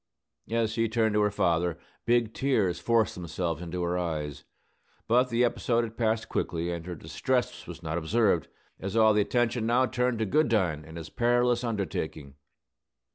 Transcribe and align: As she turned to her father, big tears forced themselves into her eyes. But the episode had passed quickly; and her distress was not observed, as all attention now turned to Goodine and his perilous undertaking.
As 0.49 0.71
she 0.71 0.89
turned 0.89 1.13
to 1.13 1.21
her 1.21 1.29
father, 1.29 1.77
big 2.07 2.33
tears 2.33 2.79
forced 2.79 3.13
themselves 3.13 3.61
into 3.61 3.83
her 3.83 3.99
eyes. 3.99 4.45
But 5.07 5.29
the 5.29 5.43
episode 5.43 5.83
had 5.83 5.95
passed 5.95 6.27
quickly; 6.27 6.71
and 6.71 6.83
her 6.87 6.95
distress 6.95 7.67
was 7.67 7.83
not 7.83 7.99
observed, 7.99 8.47
as 8.79 8.95
all 8.97 9.15
attention 9.15 9.67
now 9.67 9.85
turned 9.85 10.17
to 10.17 10.25
Goodine 10.25 10.83
and 10.85 10.97
his 10.97 11.11
perilous 11.11 11.63
undertaking. 11.63 12.33